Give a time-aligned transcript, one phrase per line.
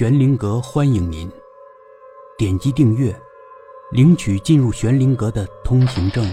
[0.00, 1.30] 玄灵阁欢迎您，
[2.38, 3.14] 点击订阅，
[3.90, 6.24] 领取进入玄灵阁的通行证。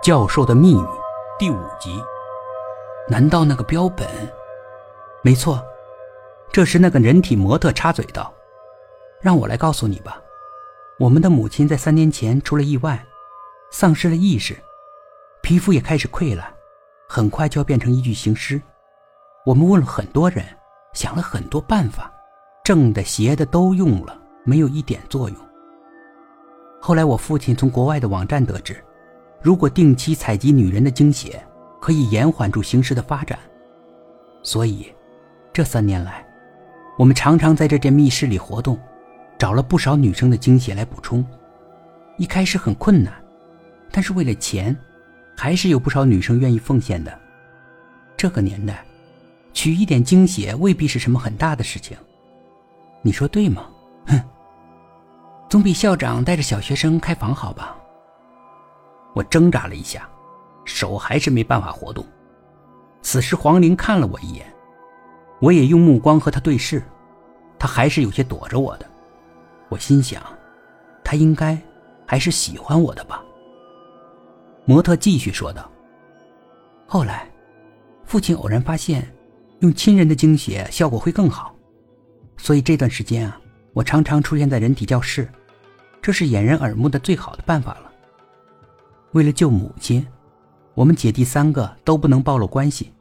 [0.00, 0.86] 教授的秘密
[1.36, 2.00] 第五集，
[3.08, 4.06] 难道那个标本？
[5.22, 5.60] 没错，
[6.52, 8.32] 这时那个人体模特插嘴道
[9.20, 10.22] ：“让我来告诉你吧，
[10.96, 13.04] 我们的母亲在三年前出了意外，
[13.72, 14.56] 丧失了意识，
[15.42, 16.48] 皮肤也开始溃烂。”
[17.08, 18.60] 很快就要变成一具行尸。
[19.46, 20.44] 我们问了很多人，
[20.92, 22.12] 想了很多办法，
[22.62, 25.38] 正的邪的都用了，没有一点作用。
[26.80, 28.76] 后来我父亲从国外的网站得知，
[29.40, 31.42] 如果定期采集女人的精血，
[31.80, 33.38] 可以延缓住行尸的发展。
[34.42, 34.92] 所以，
[35.50, 36.26] 这三年来，
[36.98, 38.78] 我们常常在这间密室里活动，
[39.38, 41.24] 找了不少女生的精血来补充。
[42.18, 43.14] 一开始很困难，
[43.90, 44.76] 但是为了钱。
[45.40, 47.16] 还是有不少女生愿意奉献的。
[48.16, 48.84] 这个年代，
[49.52, 51.96] 取一点精血未必是什么很大的事情，
[53.02, 53.66] 你说对吗？
[54.08, 54.20] 哼，
[55.48, 57.76] 总比校长带着小学生开房好吧？
[59.14, 60.08] 我挣扎了一下，
[60.64, 62.04] 手还是没办法活动。
[63.00, 64.44] 此时黄玲看了我一眼，
[65.40, 66.82] 我也用目光和他对视，
[67.60, 68.86] 她还是有些躲着我的。
[69.68, 70.20] 我心想，
[71.04, 71.56] 她应该
[72.04, 73.22] 还是喜欢我的吧。
[74.68, 75.66] 模特继续说道
[76.86, 77.26] ：“后来，
[78.04, 79.10] 父亲偶然发现，
[79.60, 81.56] 用亲人的精血效果会更好，
[82.36, 83.40] 所以这段时间啊，
[83.72, 85.26] 我常常出现在人体教室，
[86.02, 87.90] 这是掩人耳目的最好的办法了。
[89.12, 90.06] 为了救母亲，
[90.74, 92.92] 我们姐弟三个都不能暴露关系，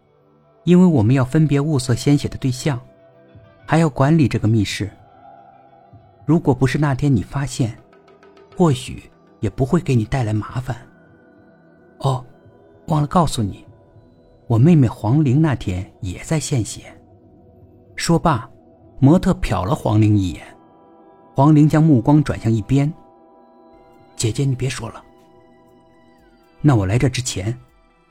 [0.64, 2.80] 因为我们要分别物色鲜血的对象，
[3.66, 4.90] 还要管理这个密室。
[6.26, 7.78] 如果不是那天你发现，
[8.56, 10.74] 或许也不会给你带来麻烦。”
[12.00, 12.24] 哦，
[12.88, 13.66] 忘了告诉你，
[14.48, 16.94] 我妹妹黄玲那天也在献血。
[17.96, 18.50] 说罢，
[19.00, 20.46] 模特瞟了黄玲一眼，
[21.36, 22.92] 黄玲将目光转向一边。
[24.16, 25.04] 姐姐，你别说了。
[26.62, 27.58] 那我来这之前，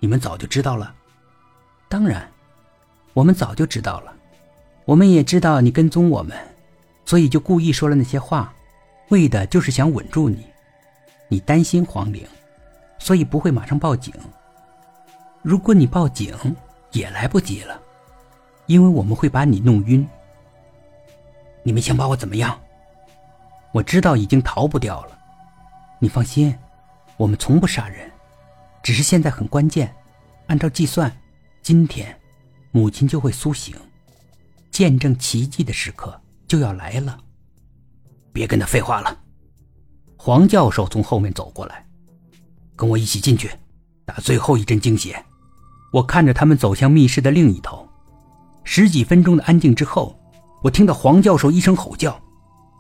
[0.00, 0.94] 你们早就知道了？
[1.88, 2.28] 当然，
[3.14, 4.12] 我们早就知道了。
[4.84, 6.36] 我们也知道你跟踪我们，
[7.04, 8.52] 所以就故意说了那些话，
[9.10, 10.44] 为的就是想稳住你。
[11.28, 12.25] 你担心黄玲。
[12.98, 14.12] 所以不会马上报警。
[15.42, 16.34] 如果你报警，
[16.92, 17.80] 也来不及了，
[18.66, 20.06] 因为我们会把你弄晕。
[21.62, 22.58] 你们想把我怎么样？
[23.72, 25.18] 我知道已经逃不掉了。
[25.98, 26.56] 你放心，
[27.16, 28.10] 我们从不杀人，
[28.82, 29.94] 只是现在很关键。
[30.46, 31.10] 按照计算，
[31.62, 32.18] 今天
[32.70, 33.76] 母亲就会苏醒，
[34.70, 37.18] 见证奇迹的时刻就要来了。
[38.32, 39.18] 别跟他废话了。
[40.16, 41.85] 黄教授从后面走过来。
[42.76, 43.50] 跟我一起进去，
[44.04, 45.25] 打最后一针精血。
[45.92, 47.88] 我看着他们走向密室的另一头。
[48.64, 50.19] 十几分钟的安静之后，
[50.62, 52.20] 我听到黄教授一声吼叫：“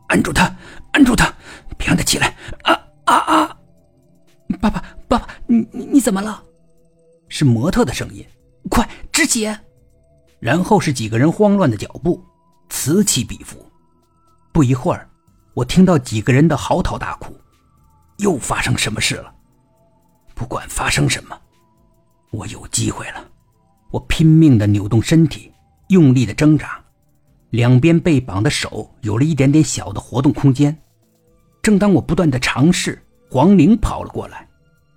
[0.08, 0.54] 按住他，
[0.92, 1.32] 按住他，
[1.78, 2.72] 别让他起来！”啊
[3.04, 3.56] 啊啊！
[4.60, 6.42] 爸爸，爸爸，你你你怎么了？
[7.28, 8.24] 是模特的声音。
[8.68, 9.58] 快止血！
[10.40, 12.22] 然后是几个人慌乱的脚步，
[12.68, 13.64] 此起彼伏。
[14.52, 15.08] 不一会儿，
[15.54, 17.34] 我听到几个人的嚎啕大哭。
[18.18, 19.32] 又发生什么事了？
[20.36, 21.36] 不管发生什么，
[22.30, 23.26] 我有机会了。
[23.90, 25.50] 我拼命的扭动身体，
[25.88, 26.78] 用力的挣扎，
[27.48, 30.76] 两边被绑的手有了一点点小的活动空间。
[31.62, 34.46] 正当我不断的尝试，黄玲跑了过来，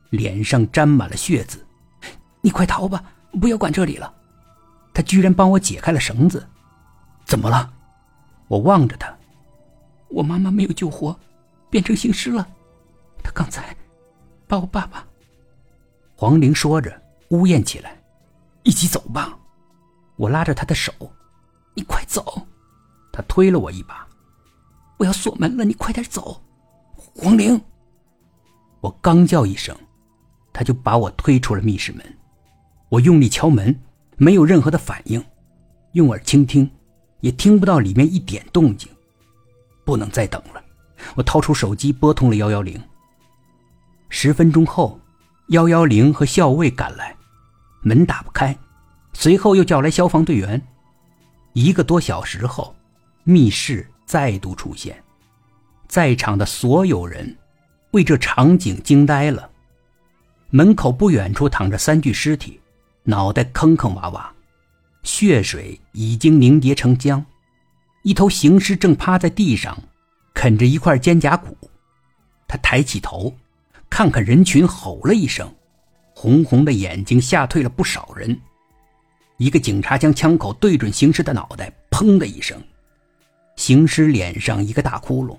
[0.09, 1.65] 脸上沾满了血渍。
[2.41, 3.01] 你快逃吧，
[3.39, 4.13] 不要管这里了。
[4.93, 6.45] 他居然帮我解开了绳子。
[7.23, 7.71] 怎么了？
[8.49, 9.15] 我望着他。
[10.09, 11.17] 我妈妈没有救活，
[11.69, 12.45] 变成行尸了。
[13.23, 13.73] 他刚才
[14.45, 15.05] 把我爸爸。
[16.19, 17.97] 黄玲说着，呜咽起来
[18.63, 19.39] ：“一起走吧。”
[20.19, 20.91] 我拉着他的手
[21.73, 22.45] ：“你快走。”
[23.09, 24.05] 他推了我一把
[24.99, 26.41] ：“我要锁门了，你快点走。”
[27.15, 27.61] 黄玲，
[28.81, 29.73] 我刚叫一声，
[30.51, 32.17] 他就把我推出了密室门。
[32.89, 33.73] 我用力敲门，
[34.17, 35.23] 没有任何的反应，
[35.93, 36.69] 用耳倾听，
[37.21, 38.91] 也听不到里面一点动静。
[39.85, 40.61] 不能再等了，
[41.15, 42.77] 我掏出手机拨通了幺幺零。
[44.09, 44.99] 十分钟后。
[45.49, 47.15] 幺幺零和校尉赶来，
[47.81, 48.55] 门打不开，
[49.13, 50.61] 随后又叫来消防队员。
[51.53, 52.75] 一个多小时后，
[53.23, 55.03] 密室再度出现，
[55.87, 57.35] 在场的所有人
[57.91, 59.49] 为这场景惊呆了。
[60.51, 62.59] 门口不远处躺着三具尸体，
[63.03, 64.27] 脑袋坑坑洼洼，
[65.01, 67.23] 血水已经凝结成浆。
[68.03, 69.75] 一头行尸正趴在地上，
[70.35, 71.57] 啃着一块肩胛骨。
[72.47, 73.35] 他抬起头。
[73.89, 75.53] 看看人群，吼了一声，
[76.13, 78.39] 红红的眼睛吓退了不少人。
[79.37, 82.61] 一个警察将枪口对准行尸的脑袋，砰的一声，
[83.55, 85.37] 行尸脸上一个大窟窿。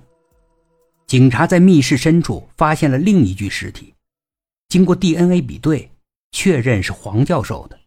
[1.06, 3.94] 警察在密室深处发现了另一具尸体，
[4.68, 5.90] 经过 DNA 比对，
[6.32, 7.78] 确认是黄教授的，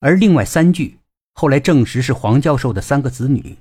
[0.00, 0.98] 而另外三具
[1.34, 3.56] 后来证实是黄教授的三个子女。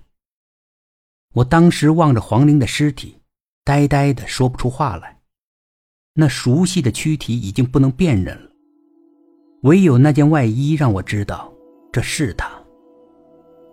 [1.34, 3.18] 我当时望着黄玲的尸体，
[3.64, 5.17] 呆呆的说不出话来。
[6.20, 8.50] 那熟悉的躯体已经不能辨认了，
[9.62, 11.54] 唯有那件外衣让我知道
[11.92, 12.50] 这是他。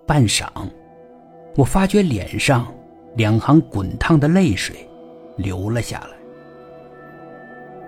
[0.07, 0.47] 半晌，
[1.57, 2.71] 我发觉脸上
[3.17, 4.87] 两行滚烫的泪水
[5.39, 6.09] 流了下来。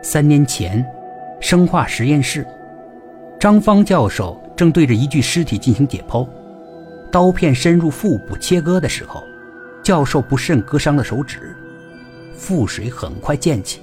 [0.01, 0.83] 三年前，
[1.39, 2.47] 生化实验室，
[3.39, 6.27] 张芳教授正对着一具尸体进行解剖，
[7.13, 9.23] 刀片深入腹部切割的时候，
[9.83, 11.55] 教授不慎割伤了手指，
[12.35, 13.81] 腹水很快溅起。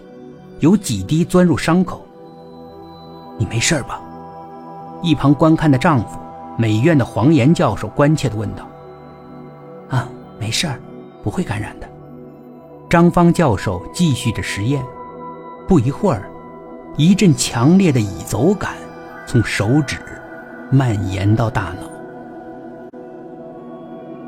[0.64, 2.08] 有几滴钻入伤口。
[3.38, 4.02] 你没事吧？
[5.04, 6.18] 一旁观看的丈夫，
[6.58, 8.66] 美院的黄岩教授关切地问道。
[9.90, 10.72] 啊，没事，
[11.22, 11.90] 不会感染的。
[12.90, 14.82] 张芳教授继续着实验。
[15.68, 16.32] 不一会儿，
[16.96, 18.76] 一阵强烈的已走感
[19.28, 19.98] 从手指
[20.72, 21.90] 蔓延到大脑。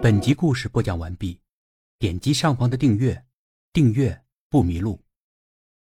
[0.02, 1.40] 本集故事播讲完毕，
[1.98, 3.24] 点击上方的订阅，
[3.72, 5.00] 订阅不迷路。